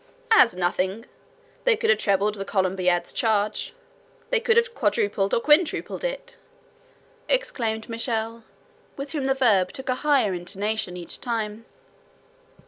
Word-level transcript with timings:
"As 0.31 0.55
nothing. 0.55 1.05
They 1.63 1.77
could 1.77 1.91
have 1.91 1.99
trebled 1.99 2.33
the 2.33 2.43
Columbiad's 2.43 3.13
charge; 3.13 3.75
they 4.31 4.39
could 4.39 4.57
have 4.57 4.73
quadrupled 4.73 5.31
or 5.31 5.39
quintupled 5.39 6.03
it!" 6.03 6.37
exclaimed 7.29 7.87
Michel, 7.87 8.43
with 8.97 9.11
whom 9.11 9.25
the 9.25 9.35
verb 9.35 9.71
took 9.71 9.89
a 9.89 9.95
higher 10.01 10.33
intonation 10.33 10.97
each 10.97 11.21
time. 11.21 11.65